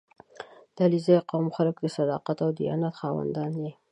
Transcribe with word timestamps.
•د 0.75 0.77
علیزي 0.87 1.17
قوم 1.31 1.47
خلک 1.55 1.75
د 1.79 1.85
صداقت 1.97 2.37
او 2.45 2.49
دیانت 2.57 2.93
خاوندان 2.99 3.51
دي. 3.61 3.71